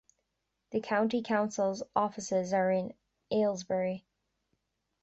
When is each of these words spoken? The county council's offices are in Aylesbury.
The 0.71 0.79
county 0.79 1.21
council's 1.21 1.83
offices 1.95 2.53
are 2.53 2.71
in 2.71 2.95
Aylesbury. 3.31 4.03